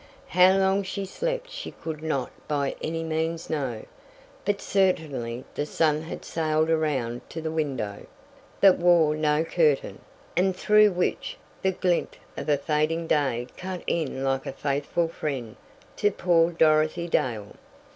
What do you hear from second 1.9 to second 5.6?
not by any means know, but certainly